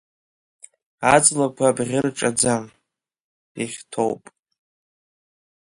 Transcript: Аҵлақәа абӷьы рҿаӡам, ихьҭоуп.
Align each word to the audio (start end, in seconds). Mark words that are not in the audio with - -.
Аҵлақәа 1.13 1.65
абӷьы 1.69 1.99
рҿаӡам, 2.05 2.63
ихьҭоуп. 3.63 4.23